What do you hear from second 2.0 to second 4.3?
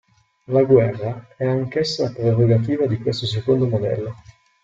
prerogativa di questo secondo modello.